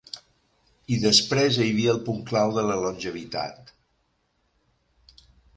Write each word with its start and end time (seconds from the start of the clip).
I 0.93 0.97
després 1.03 1.59
hi 1.59 1.67
havia 1.73 1.93
el 1.93 2.01
punt 2.09 2.25
clau 2.31 2.55
de 2.57 2.65
la 2.71 2.79
longevitat. 2.87 3.73